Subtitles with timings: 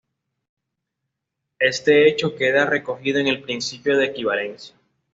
[1.59, 4.75] Este hecho queda recogido en el Principio de equivalencia.